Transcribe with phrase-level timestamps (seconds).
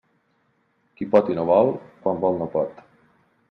[0.95, 1.71] Qui pot i no vol,
[2.07, 2.85] quan vol no pot.